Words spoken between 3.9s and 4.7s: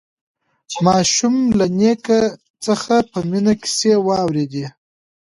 واورېدې